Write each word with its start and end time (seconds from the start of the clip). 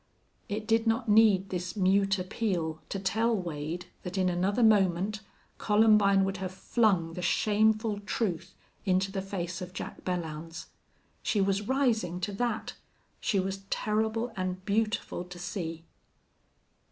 It 0.49 0.65
did 0.65 0.87
not 0.87 1.07
need 1.09 1.49
this 1.49 1.75
mute 1.75 2.17
appeal 2.17 2.81
to 2.89 2.97
tell 2.97 3.37
Wade 3.37 3.85
that 4.01 4.17
in 4.17 4.29
another 4.29 4.63
moment 4.63 5.21
Columbine 5.59 6.25
would 6.25 6.37
have 6.37 6.51
flung 6.51 7.13
the 7.13 7.21
shameful 7.21 7.99
truth 7.99 8.55
into 8.83 9.11
the 9.11 9.21
face 9.21 9.61
of 9.61 9.73
Jack 9.73 10.03
Belllounds. 10.03 10.65
She 11.21 11.39
was 11.39 11.67
rising 11.67 12.19
to 12.21 12.31
that. 12.33 12.73
She 13.19 13.39
was 13.39 13.61
terrible 13.69 14.33
and 14.35 14.65
beautiful 14.65 15.23
to 15.25 15.37
see. 15.37 15.85